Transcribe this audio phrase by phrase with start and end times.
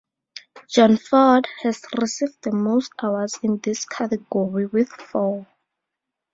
[0.67, 5.45] John Ford has received the most awards in this category with four.